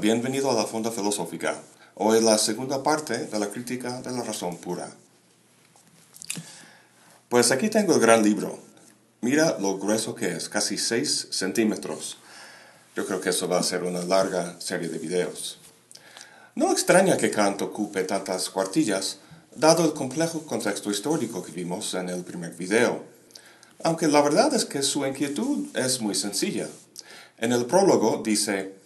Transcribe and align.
bienvenido 0.00 0.50
a 0.50 0.54
la 0.54 0.64
Fonda 0.64 0.90
Filosófica. 0.90 1.60
Hoy 1.94 2.22
la 2.22 2.38
segunda 2.38 2.82
parte 2.82 3.26
de 3.26 3.38
la 3.38 3.50
crítica 3.50 4.00
de 4.00 4.10
la 4.10 4.22
razón 4.22 4.56
pura. 4.56 4.90
Pues 7.28 7.50
aquí 7.50 7.68
tengo 7.68 7.94
el 7.94 8.00
gran 8.00 8.22
libro. 8.22 8.58
Mira 9.20 9.58
lo 9.58 9.78
grueso 9.78 10.14
que 10.14 10.32
es, 10.32 10.48
casi 10.48 10.78
6 10.78 11.28
centímetros. 11.30 12.16
Yo 12.96 13.04
creo 13.06 13.20
que 13.20 13.28
eso 13.28 13.46
va 13.46 13.58
a 13.58 13.62
ser 13.62 13.84
una 13.84 14.02
larga 14.02 14.58
serie 14.58 14.88
de 14.88 14.98
videos. 14.98 15.58
No 16.54 16.72
extraña 16.72 17.18
que 17.18 17.30
Kant 17.30 17.60
ocupe 17.60 18.04
tantas 18.04 18.48
cuartillas, 18.48 19.18
dado 19.54 19.84
el 19.84 19.92
complejo 19.92 20.46
contexto 20.46 20.90
histórico 20.90 21.42
que 21.42 21.52
vimos 21.52 21.92
en 21.92 22.08
el 22.08 22.24
primer 22.24 22.54
video. 22.54 23.04
Aunque 23.82 24.08
la 24.08 24.22
verdad 24.22 24.54
es 24.54 24.64
que 24.64 24.82
su 24.82 25.04
inquietud 25.04 25.66
es 25.76 26.00
muy 26.00 26.14
sencilla. 26.14 26.68
En 27.36 27.52
el 27.52 27.66
prólogo 27.66 28.22
dice, 28.24 28.79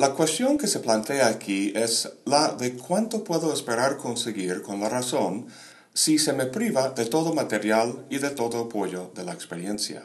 la 0.00 0.14
cuestión 0.14 0.56
que 0.56 0.66
se 0.66 0.80
plantea 0.80 1.26
aquí 1.26 1.74
es 1.76 2.10
la 2.24 2.54
de 2.54 2.72
cuánto 2.72 3.22
puedo 3.22 3.52
esperar 3.52 3.98
conseguir 3.98 4.62
con 4.62 4.80
la 4.80 4.88
razón 4.88 5.48
si 5.92 6.18
se 6.18 6.32
me 6.32 6.46
priva 6.46 6.88
de 6.88 7.04
todo 7.04 7.34
material 7.34 8.06
y 8.08 8.16
de 8.16 8.30
todo 8.30 8.60
apoyo 8.60 9.10
de 9.14 9.24
la 9.24 9.34
experiencia. 9.34 10.04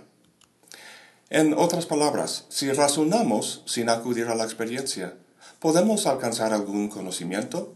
En 1.30 1.54
otras 1.54 1.86
palabras, 1.86 2.44
si 2.50 2.70
razonamos 2.74 3.64
sin 3.68 3.88
acudir 3.88 4.28
a 4.28 4.36
la 4.36 4.44
experiencia, 4.44 5.14
¿podemos 5.60 6.08
alcanzar 6.08 6.52
algún 6.52 6.90
conocimiento? 6.90 7.74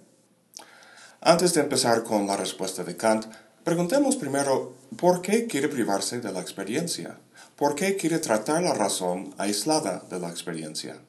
Antes 1.22 1.54
de 1.54 1.62
empezar 1.62 2.04
con 2.04 2.28
la 2.28 2.36
respuesta 2.36 2.84
de 2.84 2.98
Kant, 2.98 3.28
preguntemos 3.64 4.18
primero 4.18 4.76
por 4.98 5.22
qué 5.22 5.48
quiere 5.48 5.70
privarse 5.70 6.20
de 6.20 6.34
la 6.34 6.42
experiencia, 6.42 7.18
por 7.56 7.76
qué 7.76 7.96
quiere 7.96 8.20
tratar 8.20 8.62
la 8.62 8.74
razón 8.74 9.34
aislada 9.38 10.04
de 10.10 10.20
la 10.20 10.28
experiencia. 10.28 11.00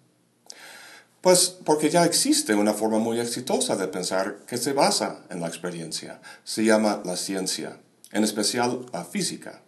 Pues 1.20 1.50
porque 1.64 1.90
ya 1.90 2.06
existe 2.06 2.54
una 2.54 2.72
forma 2.72 2.98
muy 2.98 3.20
exitosa 3.20 3.76
de 3.76 3.88
pensar 3.88 4.38
que 4.46 4.56
se 4.56 4.72
basa 4.72 5.24
en 5.28 5.40
la 5.40 5.48
experiencia. 5.48 6.20
Se 6.44 6.64
llama 6.64 7.02
la 7.04 7.16
ciencia, 7.16 7.78
en 8.10 8.24
especial 8.24 8.86
la 8.92 9.04
física. 9.04 9.60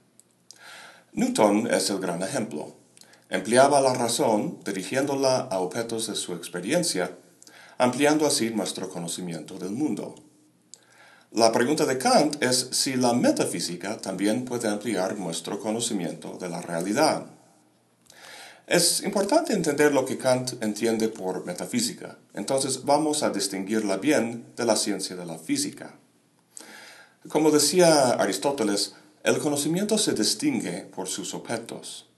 Newton 1.12 1.66
es 1.70 1.90
el 1.90 1.98
gran 1.98 2.22
ejemplo. 2.22 2.74
Empleaba 3.28 3.82
la 3.82 3.92
razón 3.92 4.60
dirigiéndola 4.64 5.40
a 5.40 5.58
objetos 5.58 6.06
de 6.06 6.16
su 6.16 6.32
experiencia, 6.32 7.18
ampliando 7.76 8.26
así 8.26 8.48
nuestro 8.48 8.88
conocimiento 8.88 9.58
del 9.58 9.72
mundo. 9.72 10.14
La 11.32 11.52
pregunta 11.52 11.84
de 11.84 11.98
Kant 11.98 12.42
es 12.42 12.68
si 12.72 12.94
la 12.94 13.12
metafísica 13.12 13.98
también 13.98 14.46
puede 14.46 14.68
ampliar 14.68 15.18
nuestro 15.18 15.60
conocimiento 15.60 16.38
de 16.38 16.48
la 16.48 16.62
realidad. 16.62 17.26
Es 18.66 19.02
importante 19.02 19.52
entender 19.52 19.92
lo 19.92 20.04
que 20.04 20.18
Kant 20.18 20.62
entiende 20.62 21.08
por 21.08 21.44
metafísica, 21.44 22.18
entonces 22.32 22.84
vamos 22.84 23.24
a 23.24 23.30
distinguirla 23.30 23.96
bien 23.96 24.46
de 24.56 24.64
la 24.64 24.76
ciencia 24.76 25.16
de 25.16 25.26
la 25.26 25.38
física. 25.38 25.94
Como 27.28 27.50
decía 27.50 28.10
Aristóteles, 28.10 28.94
el 29.24 29.38
conocimiento 29.38 29.98
se 29.98 30.12
distingue 30.12 30.82
por 30.94 31.08
sus 31.08 31.34
objetos. 31.34 32.08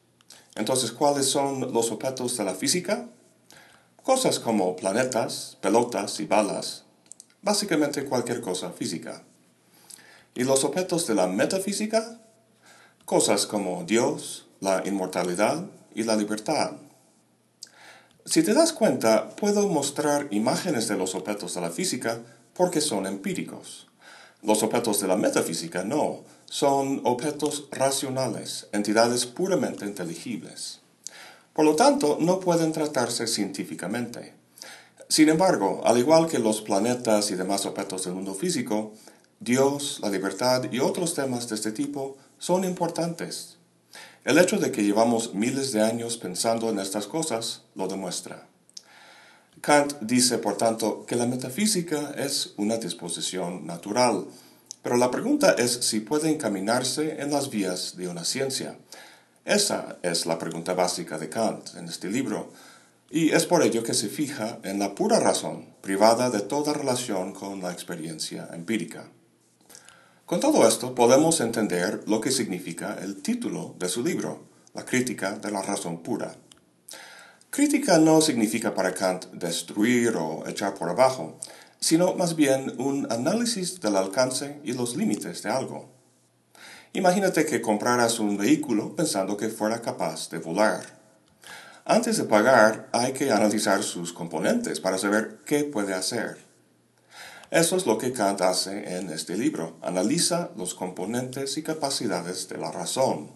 Entonces, 0.55 0.93
¿cuáles 0.93 1.27
son 1.27 1.73
los 1.73 1.91
objetos 1.91 2.37
de 2.37 2.45
la 2.45 2.55
física? 2.55 3.09
Cosas 4.03 4.39
como 4.39 4.77
planetas, 4.77 5.57
pelotas 5.61 6.21
y 6.21 6.27
balas, 6.27 6.85
básicamente 7.43 8.05
cualquier 8.05 8.41
cosa 8.41 8.71
física. 8.71 9.25
¿Y 10.35 10.45
los 10.45 10.65
objetos 10.65 11.07
de 11.07 11.15
la 11.15 11.27
metafísica? 11.27 12.21
Cosas 13.05 13.47
como 13.47 13.85
Dios, 13.85 14.47
la 14.61 14.83
inmortalidad, 14.87 15.65
y 15.95 16.03
la 16.03 16.17
libertad. 16.17 16.73
Si 18.27 18.43
te 18.43 18.55
das 18.55 18.73
cuenta, 18.73 19.29
puedo 19.37 19.69
mostrar 19.69 20.29
imágenes 20.31 20.89
de 20.89 20.97
los 20.97 21.15
objetos 21.15 21.55
de 21.55 21.61
la 21.61 21.71
física 21.71 22.21
porque 22.55 22.81
son 22.81 23.07
empíricos. 23.07 23.87
Los 24.43 24.63
objetos 24.63 25.01
de 25.01 25.09
la 25.09 25.17
metafísica 25.17 25.85
no, 25.85 26.21
son 26.47 27.03
objetos 27.05 27.69
racionales, 27.71 28.69
entidades 28.73 29.27
puramente 29.27 29.85
inteligibles. 29.85 30.81
Por 31.53 31.67
lo 31.67 31.77
tanto, 31.77 32.17
no 32.21 32.41
pueden 32.41 32.73
tratarse 32.73 33.27
científicamente. 33.27 34.35
Sin 35.09 35.29
embargo, 35.29 35.83
al 35.85 35.99
igual 35.99 36.27
que 36.27 36.39
los 36.39 36.63
planetas 36.63 37.31
y 37.31 37.35
demás 37.35 37.67
objetos 37.67 38.05
del 38.05 38.15
mundo 38.15 38.35
físico, 38.35 38.93
Dios, 39.39 39.99
la 40.03 40.09
libertad 40.09 40.65
y 40.73 40.79
otros 40.81 41.15
temas 41.15 41.49
de 41.49 41.57
este 41.57 41.73
tipo 41.73 42.17
son 42.39 42.65
importantes 42.65 43.54
el 44.25 44.39
hecho 44.39 44.59
de 44.59 44.73
que 44.73 44.83
llevamos 44.83 45.35
miles 45.35 45.73
de 45.73 45.83
años 45.83 46.17
pensando 46.17 46.71
en 46.71 46.79
estas 46.79 47.07
cosas 47.07 47.63
lo 47.75 47.89
demuestra. 47.89 48.49
Kant 49.61 49.95
dice, 50.01 50.39
por 50.39 50.57
tanto, 50.57 51.05
que 51.07 51.17
la 51.17 51.27
metafísica 51.27 52.15
es 52.17 52.55
una 52.57 52.77
disposición 52.77 53.67
natural, 53.67 54.27
pero 54.83 54.97
la 54.97 55.11
pregunta 55.11 55.53
es 55.53 55.73
si 55.73 56.01
puede 56.01 56.31
encaminarse 56.31 57.21
en 57.21 57.31
las 57.31 57.51
vías 57.51 57.97
de 57.97 58.09
una 58.09 58.25
ciencia. 58.25 58.77
Esa 59.45 59.99
es 60.03 60.27
la 60.27 60.39
pregunta 60.39 60.75
básica 60.75 61.19
de 61.19 61.29
Kant 61.29 61.75
en 61.77 61.89
este 61.89 62.09
libro, 62.11 62.51
y 63.11 63.31
es 63.31 63.47
por 63.47 63.63
ello 63.63 63.83
que 63.83 63.95
se 63.95 64.09
fija 64.09 64.59
en 64.65 64.79
la 64.79 64.95
pura 64.95 65.21
razón, 65.21 65.67
privada 65.83 66.31
de 66.31 66.41
toda 66.41 66.73
relación 66.73 67.33
con 67.33 67.61
la 67.63 67.73
experiencia 67.73 68.49
empírica. 68.53 69.05
Con 70.27 70.41
todo 70.41 70.67
esto 70.67 70.95
podemos 70.95 71.43
entender 71.43 72.03
lo 72.07 72.19
que 72.23 72.31
significa 72.31 72.97
el 73.03 73.21
título 73.21 73.75
de 73.79 73.91
su 73.91 74.03
libro, 74.03 74.45
La 74.73 74.83
crítica 74.87 75.33
de 75.33 75.51
la 75.51 75.61
razón 75.61 76.03
pura. 76.03 76.35
Crítica 77.51 77.99
no 77.99 78.23
significa 78.23 78.75
para 78.75 78.95
Kant 78.95 79.27
destruir 79.33 80.17
o 80.17 80.49
echar 80.49 80.73
por 80.77 80.89
abajo, 80.89 81.39
sino 81.79 82.15
más 82.15 82.37
bien 82.37 82.73
un 82.79 83.07
análisis 83.13 83.83
del 83.83 83.97
alcance 83.97 84.61
y 84.65 84.73
los 84.73 84.97
límites 84.97 85.43
de 85.43 85.51
algo. 85.51 85.91
Imagínate 86.95 87.45
que 87.45 87.61
compraras 87.61 88.19
un 88.19 88.39
vehículo 88.39 88.97
pensando 88.97 89.37
que 89.37 89.51
fuera 89.51 89.83
capaz 89.83 90.31
de 90.31 90.39
volar. 90.39 90.87
Antes 91.85 92.17
de 92.17 92.25
pagar 92.25 92.89
hay 92.93 93.13
que 93.13 93.31
analizar 93.31 93.83
sus 93.83 94.15
componentes 94.15 94.81
para 94.81 94.97
saber 94.97 95.41
qué 95.45 95.65
puede 95.65 95.93
hacer. 95.93 96.44
Eso 97.51 97.77
es 97.77 97.87
lo 97.87 97.99
que 97.99 98.13
Kant 98.13 98.41
hace 98.41 98.97
en 98.97 99.11
este 99.11 99.37
libro. 99.37 99.77
Analiza 99.83 100.51
los 100.57 100.75
componentes 100.75 101.57
y 101.57 101.63
capacidades 101.63 102.49
de 102.49 102.59
la 102.59 102.73
razón. 102.73 103.31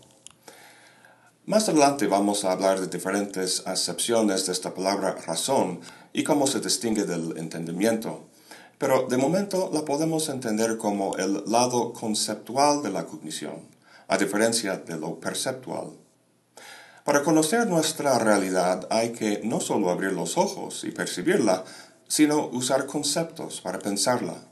Más 1.45 1.69
adelante 1.69 2.07
vamos 2.07 2.45
a 2.45 2.53
hablar 2.53 2.81
de 2.81 2.89
diferentes 2.89 3.63
acepciones 3.67 4.47
de 4.47 4.53
esta 4.53 4.75
palabra 4.75 5.17
razón 5.27 5.81
y 6.13 6.25
cómo 6.25 6.47
se 6.47 6.61
distingue 6.61 7.05
del 7.05 7.39
entendimiento. 7.39 8.27
Pero 8.77 9.07
de 9.09 9.17
momento 9.17 9.71
la 9.73 9.85
podemos 9.85 10.29
entender 10.29 10.77
como 10.77 11.17
el 11.17 11.45
lado 11.47 11.93
conceptual 11.93 12.83
de 12.83 12.91
la 12.91 13.07
cognición, 13.07 13.63
a 14.09 14.19
diferencia 14.19 14.77
de 14.77 14.99
lo 14.99 15.19
perceptual. 15.19 15.93
Para 17.03 17.23
conocer 17.23 17.67
nuestra 17.67 18.19
realidad 18.19 18.87
hay 18.91 19.13
que 19.13 19.41
no 19.43 19.61
solo 19.61 19.89
abrir 19.89 20.13
los 20.13 20.37
ojos 20.37 20.85
y 20.85 20.91
percibirla, 20.91 21.65
sino 22.09 22.49
usar 22.49 22.87
conceptos 22.87 23.61
para 23.61 23.79
pensarla. 23.79 24.49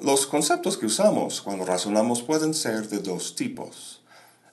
Los 0.00 0.26
conceptos 0.26 0.78
que 0.78 0.86
usamos 0.86 1.42
cuando 1.42 1.66
razonamos 1.66 2.22
pueden 2.22 2.54
ser 2.54 2.88
de 2.88 2.98
dos 2.98 3.36
tipos. 3.36 4.02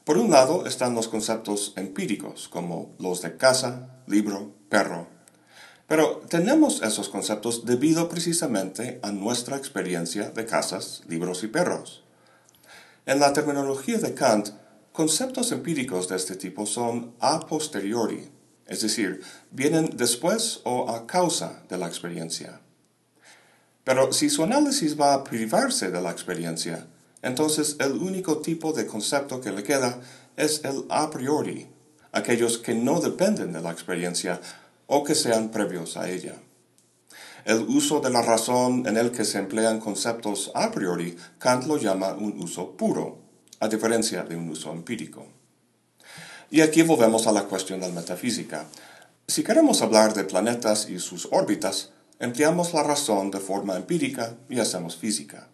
Por 0.03 0.17
un 0.17 0.29
lado 0.29 0.65
están 0.65 0.93
los 0.93 1.07
conceptos 1.07 1.73
empíricos, 1.77 2.47
como 2.49 2.93
los 2.99 3.21
de 3.21 3.37
casa, 3.37 4.01
libro, 4.07 4.51
perro. 4.69 5.07
Pero 5.87 6.21
tenemos 6.29 6.81
esos 6.81 7.07
conceptos 7.07 7.65
debido 7.65 8.09
precisamente 8.09 8.99
a 9.03 9.11
nuestra 9.11 9.55
experiencia 9.55 10.29
de 10.31 10.45
casas, 10.45 11.03
libros 11.07 11.43
y 11.43 11.47
perros. 11.47 12.03
En 13.05 13.21
la 13.21 13.31
terminología 13.31 13.97
de 13.99 14.13
Kant, 14.13 14.49
conceptos 14.91 15.53
empíricos 15.53 16.09
de 16.09 16.17
este 16.17 16.35
tipo 16.35 16.65
son 16.65 17.13
a 17.21 17.39
posteriori, 17.39 18.29
es 18.67 18.81
decir, 18.81 19.21
vienen 19.51 19.91
después 19.95 20.61
o 20.63 20.89
a 20.89 21.07
causa 21.07 21.63
de 21.69 21.77
la 21.77 21.87
experiencia. 21.87 22.59
Pero 23.83 24.11
si 24.11 24.29
su 24.29 24.43
análisis 24.43 24.99
va 24.99 25.13
a 25.13 25.23
privarse 25.23 25.91
de 25.91 26.01
la 26.01 26.11
experiencia, 26.11 26.87
entonces 27.21 27.77
el 27.79 27.93
único 27.93 28.39
tipo 28.39 28.73
de 28.73 28.85
concepto 28.85 29.39
que 29.39 29.51
le 29.51 29.63
queda 29.63 30.01
es 30.35 30.63
el 30.65 30.85
a 30.89 31.09
priori, 31.09 31.67
aquellos 32.11 32.57
que 32.57 32.73
no 32.73 32.99
dependen 32.99 33.53
de 33.53 33.61
la 33.61 33.71
experiencia 33.71 34.41
o 34.87 35.03
que 35.03 35.15
sean 35.15 35.49
previos 35.49 35.97
a 35.97 36.09
ella. 36.09 36.35
El 37.45 37.61
uso 37.61 38.01
de 38.01 38.09
la 38.09 38.21
razón 38.21 38.85
en 38.87 38.97
el 38.97 39.11
que 39.11 39.23
se 39.23 39.39
emplean 39.39 39.79
conceptos 39.79 40.51
a 40.53 40.69
priori, 40.69 41.15
Kant 41.39 41.65
lo 41.65 41.77
llama 41.77 42.13
un 42.13 42.41
uso 42.41 42.75
puro, 42.75 43.19
a 43.61 43.69
diferencia 43.69 44.23
de 44.23 44.35
un 44.35 44.49
uso 44.49 44.71
empírico. 44.73 45.36
Y 46.49 46.61
aquí 46.61 46.81
volvemos 46.81 47.27
a 47.27 47.33
la 47.33 47.43
cuestión 47.43 47.81
de 47.81 47.89
la 47.89 47.93
metafísica. 47.93 48.65
Si 49.27 49.43
queremos 49.43 49.81
hablar 49.81 50.13
de 50.13 50.23
planetas 50.23 50.89
y 50.89 50.99
sus 50.99 51.27
órbitas, 51.31 51.91
empleamos 52.19 52.73
la 52.73 52.83
razón 52.83 53.31
de 53.31 53.39
forma 53.39 53.75
empírica 53.75 54.35
y 54.49 54.59
hacemos 54.59 54.95
física. 54.95 55.49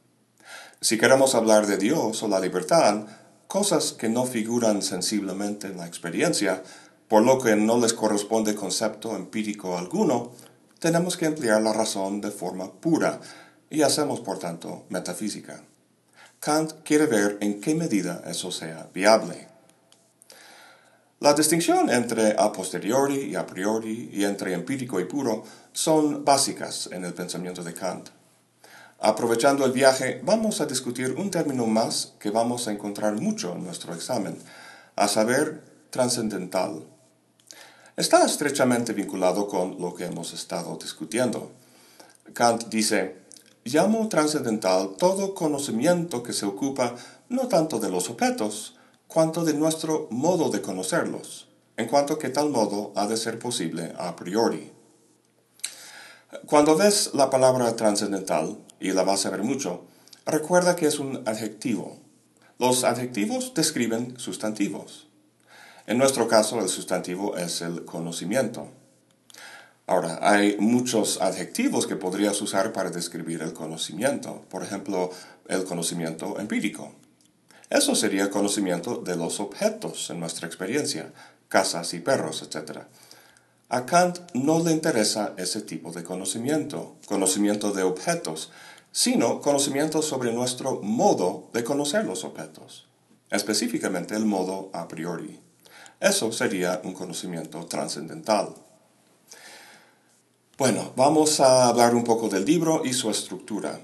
Si 0.82 1.00
queremos 1.00 1.34
hablar 1.34 1.66
de 1.66 1.78
Dios 1.78 2.22
o 2.22 2.28
la 2.28 2.40
libertad, 2.40 3.08
cosas 3.48 3.94
que 3.94 4.10
no 4.10 4.26
figuran 4.26 4.84
sensiblemente 4.84 5.68
en 5.68 5.78
la 5.78 5.88
experiencia, 5.88 6.62
por 7.08 7.24
lo 7.24 7.40
que 7.40 7.56
no 7.56 7.80
les 7.80 7.94
corresponde 7.94 8.54
concepto 8.54 9.16
empírico 9.16 9.78
alguno, 9.78 10.32
tenemos 10.78 11.18
que 11.18 11.26
emplear 11.26 11.62
la 11.62 11.74
razón 11.74 12.22
de 12.22 12.30
forma 12.30 12.72
pura 12.72 13.20
y 13.70 13.82
hacemos, 13.82 14.20
por 14.20 14.38
tanto, 14.38 14.86
metafísica. 14.90 15.64
Kant 16.40 16.74
quiere 16.84 17.08
ver 17.08 17.38
en 17.42 17.62
qué 17.62 17.74
medida 17.74 18.22
eso 18.28 18.52
sea 18.52 18.90
viable. 18.94 19.53
La 21.24 21.34
distinción 21.34 21.90
entre 21.90 22.36
a 22.38 22.52
posteriori 22.52 23.32
y 23.32 23.36
a 23.36 23.48
priori 23.48 24.10
y 24.12 24.26
entre 24.26 24.54
empírico 24.54 25.00
y 25.00 25.06
puro 25.06 25.46
son 25.72 26.26
básicas 26.26 26.90
en 26.92 27.06
el 27.06 27.14
pensamiento 27.14 27.64
de 27.64 27.74
Kant. 27.74 28.10
Aprovechando 29.00 29.66
el 29.66 29.72
viaje, 29.72 30.20
vamos 30.26 30.60
a 30.60 30.66
discutir 30.66 31.16
un 31.18 31.32
término 31.32 31.66
más 31.66 32.12
que 32.20 32.30
vamos 32.30 32.68
a 32.68 32.74
encontrar 32.74 33.14
mucho 33.22 33.54
en 33.54 33.64
nuestro 33.64 33.94
examen, 33.96 34.38
a 34.98 35.08
saber, 35.08 35.64
trascendental. 35.92 36.84
Está 37.96 38.26
estrechamente 38.26 38.92
vinculado 38.92 39.48
con 39.48 39.80
lo 39.80 39.96
que 39.96 40.04
hemos 40.04 40.34
estado 40.34 40.76
discutiendo. 40.76 41.54
Kant 42.34 42.66
dice, 42.66 43.16
llamo 43.64 44.10
trascendental 44.10 44.98
todo 44.98 45.34
conocimiento 45.34 46.22
que 46.22 46.34
se 46.34 46.46
ocupa 46.46 46.96
no 47.30 47.48
tanto 47.48 47.80
de 47.80 47.90
los 47.90 48.10
objetos, 48.10 48.76
cuanto 49.14 49.46
de 49.46 49.54
nuestro 49.54 50.08
modo 50.10 50.50
de 50.50 50.64
conocerlos, 50.64 51.48
en 51.78 51.88
cuanto 51.88 52.18
que 52.18 52.30
tal 52.30 52.50
modo 52.50 52.94
ha 52.96 53.06
de 53.06 53.16
ser 53.16 53.38
posible 53.38 53.94
a 54.00 54.16
priori. 54.16 54.72
Cuando 56.48 56.76
ves 56.76 57.12
la 57.14 57.30
palabra 57.30 57.76
trascendental, 57.76 58.58
y 58.80 58.92
la 58.92 59.04
vas 59.04 59.28
a 59.28 59.30
ver 59.30 59.44
mucho, 59.44 59.86
recuerda 60.26 60.76
que 60.76 60.88
es 60.88 60.98
un 60.98 61.22
adjetivo. 61.28 62.00
Los 62.58 62.84
adjetivos 62.84 63.54
describen 63.54 64.18
sustantivos. 64.18 65.08
En 65.86 66.00
nuestro 66.00 66.28
caso, 66.28 66.60
el 66.60 66.68
sustantivo 66.68 67.38
es 67.38 67.62
el 67.62 67.86
conocimiento. 67.86 68.70
Ahora, 69.86 70.18
hay 70.24 70.58
muchos 70.58 71.22
adjetivos 71.22 71.86
que 71.86 71.98
podrías 71.98 72.42
usar 72.42 72.74
para 72.74 72.90
describir 72.90 73.44
el 73.44 73.54
conocimiento. 73.54 74.44
Por 74.50 74.64
ejemplo, 74.64 75.12
el 75.48 75.66
conocimiento 75.66 76.40
empírico. 76.40 77.03
Eso 77.74 77.96
sería 77.96 78.30
conocimiento 78.30 78.98
de 78.98 79.16
los 79.16 79.40
objetos 79.40 80.12
en 80.12 80.20
nuestra 80.20 80.46
experiencia, 80.46 81.12
casas 81.48 81.96
y 81.96 82.02
perros, 82.02 82.44
etc. 82.44 82.82
A 83.70 83.88
Kant 83.88 84.20
no 84.36 84.60
le 84.60 84.72
interesa 84.72 85.34
ese 85.38 85.60
tipo 85.62 85.92
de 85.92 86.04
conocimiento, 86.04 86.98
conocimiento 87.08 87.72
de 87.72 87.82
objetos, 87.82 88.52
sino 88.92 89.42
conocimiento 89.42 90.04
sobre 90.04 90.32
nuestro 90.32 90.82
modo 90.84 91.50
de 91.52 91.64
conocer 91.64 92.06
los 92.06 92.24
objetos, 92.24 92.86
específicamente 93.32 94.16
el 94.16 94.26
modo 94.26 94.70
a 94.72 94.88
priori. 94.88 95.40
Eso 96.00 96.32
sería 96.32 96.80
un 96.84 96.94
conocimiento 96.94 97.66
trascendental. 97.66 98.50
Bueno, 100.60 100.94
vamos 100.96 101.40
a 101.40 101.70
hablar 101.70 101.96
un 101.96 102.04
poco 102.04 102.30
del 102.30 102.46
libro 102.46 102.84
y 102.86 102.94
su 102.94 103.10
estructura. 103.10 103.80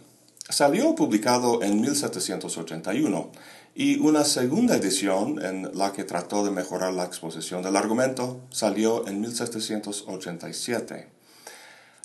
Salió 0.47 0.93
publicado 0.95 1.61
en 1.63 1.81
1781 1.81 3.31
y 3.75 3.99
una 3.99 4.25
segunda 4.25 4.75
edición 4.75 5.43
en 5.43 5.77
la 5.77 5.93
que 5.93 6.03
trató 6.03 6.43
de 6.43 6.51
mejorar 6.51 6.93
la 6.93 7.05
exposición 7.05 7.61
del 7.61 7.75
argumento 7.75 8.41
salió 8.49 9.07
en 9.07 9.21
1787. 9.21 11.07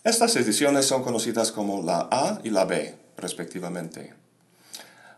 Estas 0.05 0.37
ediciones 0.37 0.87
son 0.87 1.03
conocidas 1.03 1.51
como 1.51 1.83
la 1.83 2.09
A 2.11 2.41
y 2.45 2.51
la 2.51 2.65
B, 2.65 2.95
respectivamente. 3.17 4.13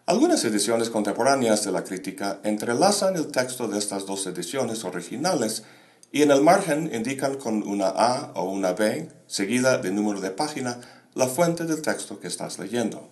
Algunas 0.07 0.45
ediciones 0.45 0.89
contemporáneas 0.89 1.65
de 1.65 1.73
la 1.73 1.83
crítica 1.83 2.39
entrelazan 2.45 3.17
el 3.17 3.27
texto 3.27 3.67
de 3.67 3.79
estas 3.79 4.07
dos 4.07 4.25
ediciones 4.29 4.85
originales 4.85 5.65
y 6.13 6.23
en 6.23 6.31
el 6.31 6.43
margen 6.43 6.89
indican 6.95 7.35
con 7.35 7.67
una 7.67 7.89
A 7.89 8.31
o 8.37 8.45
una 8.45 8.73
B, 8.73 9.11
seguida 9.27 9.79
de 9.79 9.91
número 9.91 10.21
de 10.21 10.31
página, 10.31 10.79
la 11.15 11.27
fuente 11.27 11.65
del 11.65 11.83
texto 11.83 12.21
que 12.21 12.29
estás 12.29 12.61
leyendo. 12.61 13.09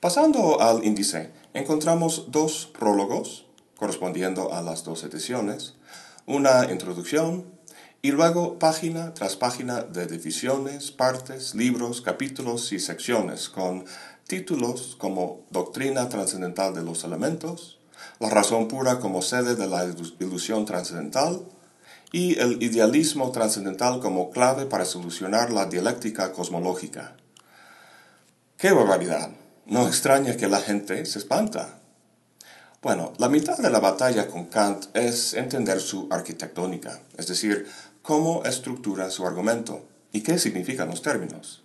Pasando 0.00 0.60
al 0.60 0.84
índice, 0.84 1.32
encontramos 1.56 2.26
dos 2.28 2.66
prólogos, 2.66 3.46
correspondiendo 3.76 4.52
a 4.52 4.60
las 4.60 4.84
dos 4.84 5.02
ediciones, 5.04 5.74
una 6.26 6.70
introducción 6.70 7.46
y 8.02 8.10
luego 8.10 8.58
página 8.58 9.14
tras 9.14 9.36
página 9.36 9.80
de 9.82 10.06
divisiones, 10.06 10.90
partes, 10.90 11.54
libros, 11.54 12.02
capítulos 12.02 12.72
y 12.72 12.78
secciones 12.78 13.48
con 13.48 13.86
títulos 14.26 14.96
como 14.98 15.46
Doctrina 15.50 16.08
Trascendental 16.10 16.74
de 16.74 16.82
los 16.82 17.04
Elementos, 17.04 17.78
la 18.20 18.28
razón 18.28 18.68
pura 18.68 19.00
como 19.00 19.22
sede 19.22 19.56
de 19.56 19.66
la 19.66 19.86
ilusión 20.20 20.66
trascendental 20.66 21.46
y 22.12 22.38
el 22.38 22.62
idealismo 22.62 23.32
trascendental 23.32 24.00
como 24.00 24.30
clave 24.30 24.66
para 24.66 24.84
solucionar 24.84 25.50
la 25.50 25.66
dialéctica 25.66 26.32
cosmológica. 26.32 27.16
¡Qué 28.58 28.72
barbaridad! 28.72 29.45
No 29.66 29.88
extraña 29.88 30.36
que 30.36 30.46
la 30.46 30.60
gente 30.60 31.04
se 31.06 31.18
espanta. 31.18 31.80
Bueno, 32.82 33.12
la 33.18 33.28
mitad 33.28 33.58
de 33.58 33.68
la 33.68 33.80
batalla 33.80 34.28
con 34.28 34.44
Kant 34.44 34.86
es 34.94 35.34
entender 35.34 35.80
su 35.80 36.06
arquitectónica, 36.08 37.00
es 37.16 37.26
decir, 37.26 37.66
cómo 38.00 38.44
estructura 38.44 39.10
su 39.10 39.26
argumento 39.26 39.84
y 40.12 40.20
qué 40.20 40.38
significan 40.38 40.88
los 40.88 41.02
términos. 41.02 41.64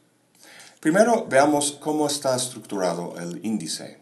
Primero 0.79 1.27
veamos 1.29 1.73
cómo 1.73 2.07
está 2.07 2.35
estructurado 2.35 3.19
el 3.19 3.45
índice. 3.45 3.99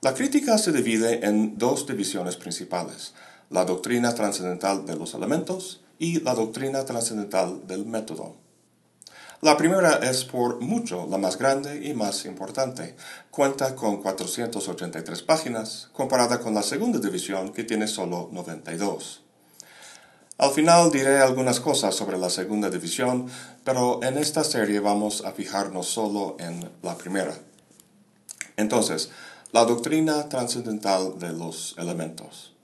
La 0.00 0.12
crítica 0.12 0.58
se 0.58 0.72
divide 0.72 1.24
en 1.24 1.56
dos 1.56 1.86
divisiones 1.86 2.34
principales, 2.34 3.14
la 3.48 3.64
doctrina 3.64 4.12
trascendental 4.12 4.86
de 4.86 4.96
los 4.96 5.14
elementos 5.14 5.82
y 6.00 6.18
la 6.18 6.34
doctrina 6.34 6.84
trascendental 6.84 7.64
del 7.68 7.86
método. 7.86 8.47
La 9.40 9.56
primera 9.56 10.00
es 10.02 10.24
por 10.24 10.60
mucho 10.60 11.06
la 11.08 11.16
más 11.16 11.38
grande 11.38 11.86
y 11.86 11.94
más 11.94 12.24
importante. 12.24 12.96
Cuenta 13.30 13.76
con 13.76 14.02
483 14.02 15.22
páginas, 15.22 15.90
comparada 15.92 16.40
con 16.40 16.54
la 16.54 16.62
segunda 16.64 16.98
división 16.98 17.52
que 17.52 17.62
tiene 17.62 17.86
solo 17.86 18.30
92. 18.32 19.22
Al 20.38 20.50
final 20.50 20.90
diré 20.90 21.20
algunas 21.20 21.60
cosas 21.60 21.94
sobre 21.94 22.18
la 22.18 22.30
segunda 22.30 22.68
división, 22.68 23.28
pero 23.62 24.02
en 24.02 24.18
esta 24.18 24.42
serie 24.42 24.80
vamos 24.80 25.24
a 25.24 25.30
fijarnos 25.30 25.86
solo 25.86 26.36
en 26.40 26.68
la 26.82 26.96
primera. 26.96 27.38
Entonces, 28.56 29.10
la 29.52 29.64
doctrina 29.64 30.28
trascendental 30.28 31.16
de 31.20 31.32
los 31.32 31.76
elementos. 31.78 32.54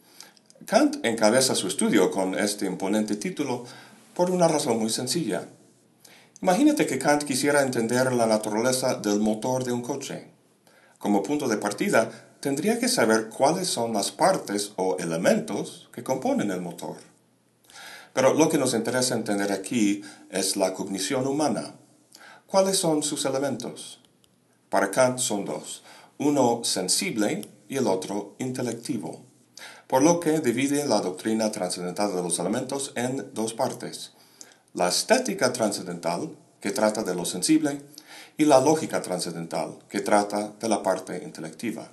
Kant 0.66 1.04
encabeza 1.04 1.54
su 1.54 1.68
estudio 1.68 2.10
con 2.10 2.36
este 2.36 2.66
imponente 2.66 3.14
título 3.14 3.64
por 4.12 4.32
una 4.32 4.48
razón 4.48 4.80
muy 4.80 4.90
sencilla. 4.90 5.46
Imagínate 6.44 6.84
que 6.86 6.98
Kant 6.98 7.24
quisiera 7.24 7.62
entender 7.62 8.12
la 8.12 8.26
naturaleza 8.26 8.96
del 8.96 9.18
motor 9.18 9.64
de 9.64 9.72
un 9.72 9.80
coche. 9.80 10.28
Como 10.98 11.22
punto 11.22 11.48
de 11.48 11.56
partida, 11.56 12.10
tendría 12.40 12.78
que 12.78 12.88
saber 12.88 13.30
cuáles 13.30 13.66
son 13.66 13.94
las 13.94 14.12
partes 14.12 14.72
o 14.76 14.98
elementos 14.98 15.88
que 15.90 16.04
componen 16.04 16.50
el 16.50 16.60
motor. 16.60 16.96
Pero 18.12 18.34
lo 18.34 18.50
que 18.50 18.58
nos 18.58 18.74
interesa 18.74 19.14
entender 19.14 19.52
aquí 19.52 20.02
es 20.28 20.58
la 20.58 20.74
cognición 20.74 21.26
humana. 21.26 21.76
¿Cuáles 22.46 22.76
son 22.76 23.02
sus 23.02 23.24
elementos? 23.24 24.00
Para 24.68 24.90
Kant 24.90 25.20
son 25.20 25.46
dos 25.46 25.82
uno 26.18 26.60
sensible 26.62 27.48
y 27.70 27.78
el 27.78 27.86
otro 27.86 28.36
intelectivo, 28.38 29.22
por 29.86 30.02
lo 30.02 30.20
que 30.20 30.40
divide 30.40 30.86
la 30.86 31.00
doctrina 31.00 31.50
trascendental 31.50 32.14
de 32.14 32.22
los 32.22 32.38
elementos 32.38 32.92
en 32.96 33.32
dos 33.32 33.54
partes, 33.54 34.12
la 34.74 34.88
estética 34.88 35.52
trascendental, 35.52 36.36
que 36.60 36.72
trata 36.72 37.04
de 37.04 37.14
lo 37.14 37.24
sensible, 37.24 37.80
y 38.36 38.44
la 38.44 38.60
lógica 38.60 39.00
trascendental, 39.00 39.78
que 39.88 40.00
trata 40.00 40.52
de 40.60 40.68
la 40.68 40.82
parte 40.82 41.22
intelectiva. 41.22 41.88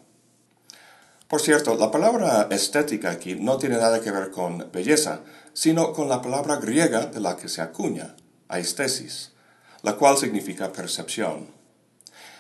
Por 1.27 1.41
cierto, 1.41 1.75
la 1.75 1.91
palabra 1.91 2.47
estética 2.50 3.11
aquí 3.11 3.35
no 3.35 3.57
tiene 3.57 3.77
nada 3.77 4.01
que 4.01 4.11
ver 4.11 4.31
con 4.31 4.69
belleza, 4.71 5.21
sino 5.53 5.93
con 5.93 6.09
la 6.09 6.21
palabra 6.21 6.57
griega 6.57 7.05
de 7.05 7.19
la 7.19 7.38
que 7.38 7.47
se 7.47 7.61
acuña, 7.61 8.15
aestesis, 8.50 9.31
la 9.83 9.95
cual 9.95 10.17
significa 10.17 10.73
percepción. 10.73 11.47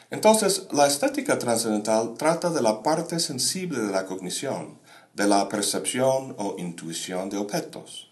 Entonces, 0.09 0.67
la 0.71 0.87
estética 0.87 1.39
trascendental 1.39 2.15
trata 2.17 2.49
de 2.49 2.61
la 2.61 2.83
parte 2.83 3.19
sensible 3.19 3.79
de 3.79 3.91
la 3.91 4.05
cognición, 4.05 4.79
de 5.13 5.27
la 5.27 5.47
percepción 5.47 6.35
o 6.37 6.55
intuición 6.57 7.29
de 7.29 7.37
objetos. 7.37 8.10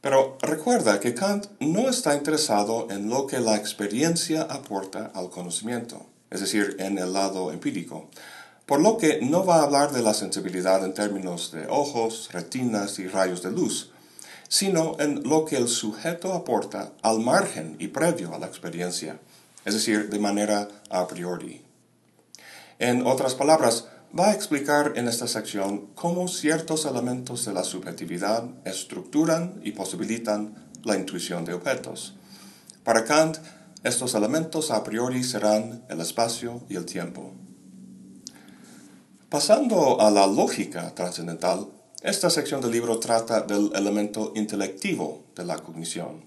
Pero 0.00 0.38
recuerda 0.40 1.00
que 1.00 1.14
Kant 1.14 1.46
no 1.60 1.88
está 1.88 2.14
interesado 2.14 2.86
en 2.90 3.10
lo 3.10 3.26
que 3.26 3.40
la 3.40 3.56
experiencia 3.56 4.42
aporta 4.42 5.10
al 5.14 5.30
conocimiento, 5.30 6.06
es 6.30 6.40
decir, 6.40 6.76
en 6.78 6.98
el 6.98 7.12
lado 7.12 7.52
empírico, 7.52 8.08
por 8.64 8.80
lo 8.80 8.96
que 8.96 9.20
no 9.22 9.44
va 9.44 9.56
a 9.56 9.62
hablar 9.62 9.92
de 9.92 10.02
la 10.02 10.14
sensibilidad 10.14 10.84
en 10.84 10.94
términos 10.94 11.52
de 11.52 11.66
ojos, 11.68 12.28
retinas 12.32 12.98
y 12.98 13.08
rayos 13.08 13.42
de 13.42 13.50
luz, 13.50 13.90
sino 14.48 14.96
en 14.98 15.22
lo 15.24 15.44
que 15.44 15.56
el 15.56 15.68
sujeto 15.68 16.32
aporta 16.32 16.92
al 17.02 17.20
margen 17.20 17.76
y 17.78 17.88
previo 17.88 18.34
a 18.34 18.38
la 18.38 18.46
experiencia 18.46 19.18
es 19.68 19.74
decir, 19.74 20.08
de 20.08 20.18
manera 20.18 20.68
a 20.88 21.06
priori. 21.06 21.60
En 22.78 23.06
otras 23.06 23.34
palabras, 23.34 23.86
va 24.16 24.28
a 24.28 24.32
explicar 24.32 24.92
en 24.96 25.08
esta 25.08 25.26
sección 25.26 25.88
cómo 25.94 26.28
ciertos 26.28 26.86
elementos 26.86 27.44
de 27.44 27.52
la 27.52 27.64
subjetividad 27.64 28.44
estructuran 28.64 29.60
y 29.62 29.72
posibilitan 29.72 30.54
la 30.84 30.96
intuición 30.96 31.44
de 31.44 31.54
objetos. 31.54 32.14
Para 32.84 33.04
Kant, 33.04 33.38
estos 33.82 34.14
elementos 34.14 34.70
a 34.70 34.82
priori 34.82 35.22
serán 35.22 35.84
el 35.88 36.00
espacio 36.00 36.62
y 36.68 36.76
el 36.76 36.86
tiempo. 36.86 37.32
Pasando 39.28 40.00
a 40.00 40.10
la 40.10 40.26
lógica 40.26 40.94
trascendental, 40.94 41.68
esta 42.02 42.30
sección 42.30 42.60
del 42.60 42.70
libro 42.70 42.98
trata 42.98 43.42
del 43.42 43.70
elemento 43.74 44.32
intelectivo 44.36 45.24
de 45.36 45.44
la 45.44 45.58
cognición. 45.58 46.24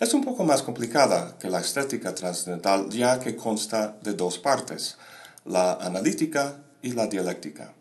Es 0.00 0.14
un 0.14 0.24
poco 0.24 0.44
más 0.44 0.62
complicada 0.62 1.36
que 1.38 1.50
la 1.50 1.60
estética 1.60 2.14
trascendental 2.14 2.88
ya 2.88 3.20
que 3.20 3.36
consta 3.36 3.98
de 4.02 4.14
dos 4.14 4.38
partes, 4.38 4.96
la 5.44 5.74
analítica 5.74 6.56
y 6.82 6.92
la 6.92 7.06
dialéctica. 7.06 7.74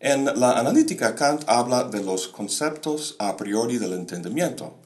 En 0.00 0.24
la 0.24 0.58
analítica 0.58 1.14
Kant 1.14 1.44
habla 1.46 1.84
de 1.84 2.02
los 2.02 2.26
conceptos 2.26 3.14
a 3.18 3.36
priori 3.36 3.78
del 3.78 3.92
entendimiento, 3.92 4.78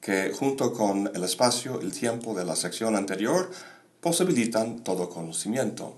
que 0.00 0.32
junto 0.32 0.72
con 0.72 1.10
el 1.14 1.22
espacio 1.22 1.80
y 1.80 1.84
el 1.84 1.92
tiempo 1.92 2.34
de 2.34 2.44
la 2.44 2.56
sección 2.56 2.96
anterior 2.96 3.50
posibilitan 4.00 4.80
todo 4.80 5.08
conocimiento. 5.08 5.96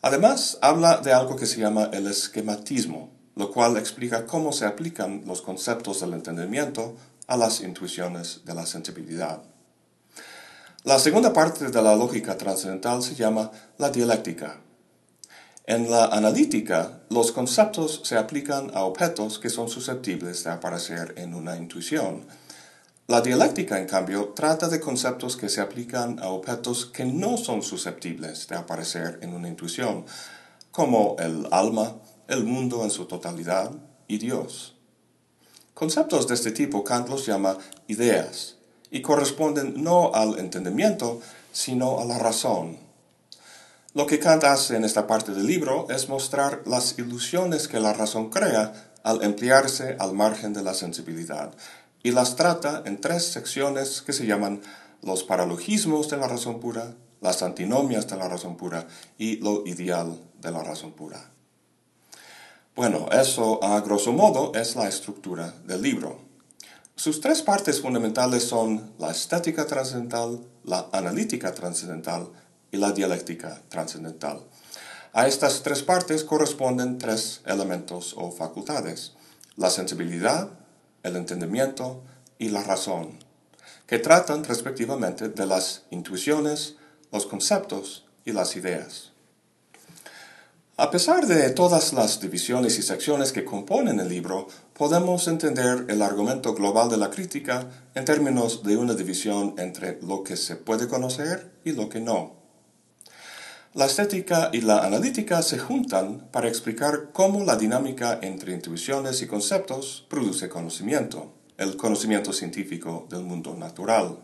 Además, 0.00 0.58
habla 0.62 0.98
de 0.98 1.12
algo 1.12 1.36
que 1.36 1.46
se 1.46 1.60
llama 1.60 1.90
el 1.92 2.06
esquematismo, 2.06 3.10
lo 3.36 3.52
cual 3.52 3.76
explica 3.76 4.26
cómo 4.26 4.52
se 4.52 4.64
aplican 4.64 5.22
los 5.26 5.42
conceptos 5.42 6.00
del 6.00 6.14
entendimiento 6.14 6.96
a 7.26 7.36
las 7.36 7.60
intuiciones 7.60 8.40
de 8.44 8.54
la 8.54 8.64
sensibilidad. 8.64 9.42
La 10.84 10.98
segunda 10.98 11.32
parte 11.32 11.68
de 11.68 11.82
la 11.82 11.94
lógica 11.94 12.38
trascendental 12.38 13.02
se 13.02 13.14
llama 13.14 13.50
la 13.76 13.90
dialéctica. 13.90 14.60
En 15.68 15.90
la 15.90 16.06
analítica, 16.06 17.02
los 17.10 17.30
conceptos 17.30 18.00
se 18.02 18.16
aplican 18.16 18.70
a 18.72 18.84
objetos 18.84 19.38
que 19.38 19.50
son 19.50 19.68
susceptibles 19.68 20.42
de 20.44 20.50
aparecer 20.50 21.12
en 21.18 21.34
una 21.34 21.58
intuición, 21.58 22.24
la 23.06 23.20
dialéctica, 23.20 23.78
en 23.78 23.86
cambio, 23.86 24.32
trata 24.34 24.70
de 24.70 24.80
conceptos 24.80 25.36
que 25.36 25.50
se 25.50 25.60
aplican 25.60 26.20
a 26.20 26.28
objetos 26.28 26.86
que 26.86 27.04
no 27.04 27.36
son 27.36 27.62
susceptibles 27.62 28.48
de 28.48 28.56
aparecer 28.56 29.18
en 29.20 29.34
una 29.34 29.48
intuición, 29.48 30.06
como 30.70 31.16
el 31.18 31.46
alma, 31.50 31.96
el 32.28 32.44
mundo 32.44 32.82
en 32.82 32.90
su 32.90 33.04
totalidad 33.04 33.70
y 34.06 34.16
Dios. 34.16 34.74
Conceptos 35.74 36.26
de 36.28 36.34
este 36.34 36.50
tipo 36.50 36.82
Kant 36.82 37.10
los 37.10 37.26
llama 37.26 37.58
ideas 37.88 38.56
y 38.90 39.02
corresponden 39.02 39.84
no 39.84 40.14
al 40.14 40.38
entendimiento, 40.38 41.20
sino 41.52 42.00
a 42.00 42.06
la 42.06 42.18
razón. 42.18 42.87
Lo 43.94 44.06
que 44.06 44.18
Kant 44.18 44.44
hace 44.44 44.76
en 44.76 44.84
esta 44.84 45.06
parte 45.06 45.32
del 45.32 45.46
libro 45.46 45.86
es 45.88 46.10
mostrar 46.10 46.62
las 46.66 46.98
ilusiones 46.98 47.68
que 47.68 47.80
la 47.80 47.94
razón 47.94 48.28
crea 48.28 48.92
al 49.02 49.22
emplearse 49.22 49.96
al 49.98 50.12
margen 50.12 50.52
de 50.52 50.62
la 50.62 50.74
sensibilidad, 50.74 51.54
y 52.02 52.10
las 52.10 52.36
trata 52.36 52.82
en 52.84 53.00
tres 53.00 53.24
secciones 53.24 54.02
que 54.02 54.12
se 54.12 54.26
llaman 54.26 54.60
los 55.00 55.24
paralogismos 55.24 56.10
de 56.10 56.18
la 56.18 56.28
razón 56.28 56.60
pura, 56.60 56.94
las 57.22 57.42
antinomias 57.42 58.06
de 58.06 58.16
la 58.16 58.28
razón 58.28 58.56
pura 58.56 58.86
y 59.16 59.36
lo 59.38 59.66
ideal 59.66 60.20
de 60.40 60.50
la 60.50 60.62
razón 60.62 60.92
pura. 60.92 61.30
Bueno, 62.76 63.08
eso 63.10 63.64
a 63.64 63.80
grosso 63.80 64.12
modo 64.12 64.52
es 64.54 64.76
la 64.76 64.86
estructura 64.86 65.54
del 65.64 65.82
libro. 65.82 66.20
Sus 66.94 67.20
tres 67.20 67.42
partes 67.42 67.80
fundamentales 67.80 68.44
son 68.44 68.92
la 68.98 69.10
estética 69.10 69.66
trascendental, 69.66 70.40
la 70.64 70.88
analítica 70.92 71.54
trascendental 71.54 72.28
y 72.70 72.76
la 72.76 72.92
dialéctica 72.92 73.62
trascendental. 73.68 74.42
A 75.12 75.26
estas 75.26 75.62
tres 75.62 75.82
partes 75.82 76.22
corresponden 76.22 76.98
tres 76.98 77.40
elementos 77.46 78.14
o 78.16 78.30
facultades, 78.30 79.12
la 79.56 79.70
sensibilidad, 79.70 80.50
el 81.02 81.16
entendimiento 81.16 82.02
y 82.38 82.50
la 82.50 82.62
razón, 82.62 83.18
que 83.86 83.98
tratan 83.98 84.44
respectivamente 84.44 85.28
de 85.28 85.46
las 85.46 85.82
intuiciones, 85.90 86.76
los 87.10 87.26
conceptos 87.26 88.04
y 88.24 88.32
las 88.32 88.54
ideas. 88.56 89.12
A 90.76 90.92
pesar 90.92 91.26
de 91.26 91.50
todas 91.50 91.92
las 91.92 92.20
divisiones 92.20 92.78
y 92.78 92.82
secciones 92.82 93.32
que 93.32 93.44
componen 93.44 93.98
el 93.98 94.08
libro, 94.08 94.46
podemos 94.74 95.26
entender 95.26 95.86
el 95.88 96.02
argumento 96.02 96.54
global 96.54 96.88
de 96.88 96.98
la 96.98 97.10
crítica 97.10 97.66
en 97.96 98.04
términos 98.04 98.62
de 98.62 98.76
una 98.76 98.94
división 98.94 99.56
entre 99.58 99.98
lo 100.02 100.22
que 100.22 100.36
se 100.36 100.54
puede 100.54 100.86
conocer 100.86 101.50
y 101.64 101.72
lo 101.72 101.88
que 101.88 102.00
no. 102.00 102.37
La 103.78 103.86
estética 103.86 104.50
y 104.52 104.60
la 104.60 104.84
analítica 104.84 105.40
se 105.40 105.56
juntan 105.56 106.26
para 106.32 106.48
explicar 106.48 107.10
cómo 107.12 107.44
la 107.44 107.54
dinámica 107.54 108.18
entre 108.22 108.52
intuiciones 108.52 109.22
y 109.22 109.28
conceptos 109.28 110.04
produce 110.10 110.48
conocimiento, 110.48 111.32
el 111.58 111.76
conocimiento 111.76 112.32
científico 112.32 113.06
del 113.08 113.22
mundo 113.22 113.54
natural. 113.54 114.18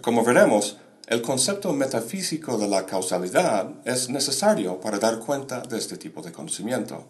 Como 0.00 0.24
veremos, 0.24 0.78
el 1.06 1.20
concepto 1.20 1.74
metafísico 1.74 2.56
de 2.56 2.66
la 2.66 2.86
causalidad 2.86 3.72
es 3.84 4.08
necesario 4.08 4.80
para 4.80 4.98
dar 4.98 5.18
cuenta 5.18 5.60
de 5.60 5.76
este 5.76 5.98
tipo 5.98 6.22
de 6.22 6.32
conocimiento, 6.32 7.08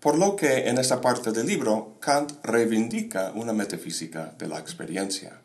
por 0.00 0.16
lo 0.16 0.34
que 0.34 0.66
en 0.70 0.78
esta 0.78 1.02
parte 1.02 1.30
del 1.30 1.46
libro 1.46 1.96
Kant 2.00 2.42
reivindica 2.42 3.32
una 3.34 3.52
metafísica 3.52 4.34
de 4.38 4.48
la 4.48 4.58
experiencia. 4.58 5.42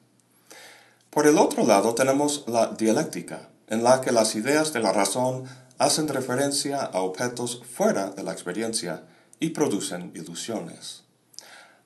Por 1.09 1.27
el 1.27 1.37
otro 1.37 1.65
lado 1.65 1.93
tenemos 1.93 2.45
la 2.47 2.67
dialéctica, 2.67 3.49
en 3.67 3.83
la 3.83 4.01
que 4.01 4.11
las 4.11 4.35
ideas 4.35 4.73
de 4.73 4.79
la 4.79 4.91
razón 4.91 5.45
hacen 5.77 6.07
referencia 6.07 6.81
a 6.81 7.01
objetos 7.01 7.61
fuera 7.69 8.09
de 8.09 8.23
la 8.23 8.31
experiencia 8.31 9.03
y 9.39 9.49
producen 9.49 10.11
ilusiones. 10.15 11.03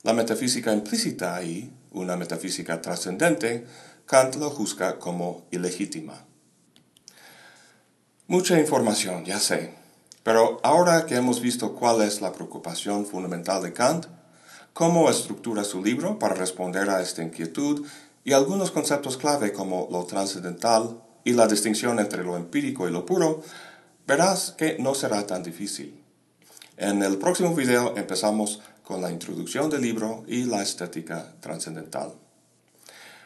La 0.02 0.12
metafísica 0.12 0.72
implícita 0.72 1.34
ahí, 1.34 1.72
una 1.90 2.16
metafísica 2.16 2.80
trascendente, 2.80 3.66
Kant 4.06 4.36
lo 4.36 4.50
juzga 4.50 4.98
como 4.98 5.46
ilegítima. 5.50 6.24
Mucha 8.26 8.58
información, 8.58 9.24
ya 9.24 9.38
sé, 9.40 9.74
pero 10.22 10.60
ahora 10.62 11.06
que 11.06 11.16
hemos 11.16 11.40
visto 11.40 11.74
cuál 11.74 12.02
es 12.02 12.20
la 12.20 12.32
preocupación 12.32 13.06
fundamental 13.06 13.62
de 13.62 13.72
Kant, 13.72 14.06
cómo 14.72 15.10
estructura 15.10 15.64
su 15.64 15.82
libro 15.82 16.18
para 16.18 16.34
responder 16.34 16.90
a 16.90 17.02
esta 17.02 17.22
inquietud 17.22 17.86
y 18.24 18.32
algunos 18.32 18.70
conceptos 18.70 19.16
clave 19.16 19.52
como 19.52 19.88
lo 19.90 20.04
trascendental, 20.04 21.00
y 21.24 21.32
la 21.32 21.46
distinción 21.46 21.98
entre 21.98 22.24
lo 22.24 22.36
empírico 22.36 22.88
y 22.88 22.92
lo 22.92 23.06
puro, 23.06 23.42
verás 24.06 24.54
que 24.56 24.76
no 24.78 24.94
será 24.94 25.26
tan 25.26 25.42
difícil. 25.42 26.02
En 26.76 27.02
el 27.02 27.18
próximo 27.18 27.54
video 27.54 27.96
empezamos 27.96 28.60
con 28.82 29.00
la 29.00 29.10
introducción 29.10 29.70
del 29.70 29.82
libro 29.82 30.24
y 30.26 30.44
la 30.44 30.62
estética 30.62 31.34
trascendental. 31.40 32.14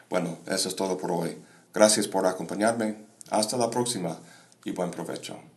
Bueno, 0.09 0.37
eso 0.45 0.69
es 0.69 0.75
todo 0.75 0.97
por 0.97 1.11
hoy. 1.11 1.37
Gracias 1.73 2.07
por 2.07 2.25
acompañarme. 2.27 2.97
Hasta 3.31 3.57
la 3.57 3.69
próxima 3.69 4.19
y 4.63 4.71
buen 4.71 4.91
provecho. 4.91 5.54